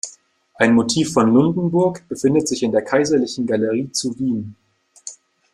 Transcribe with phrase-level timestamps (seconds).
[0.55, 4.55] Ein Motiv von Lundenburg befindet sich in der kaiserlichen Galerie zu Wien.